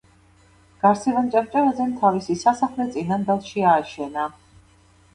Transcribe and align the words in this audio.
გარსევან 0.85 1.29
ჭავჭავაძემ 1.35 1.95
თავისი 2.01 2.39
სასახლე 2.47 2.91
წინანდალში 2.97 3.71
ააშენა. 3.77 4.29